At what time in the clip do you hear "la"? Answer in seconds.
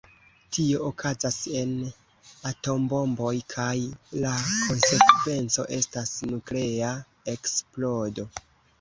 4.25-4.33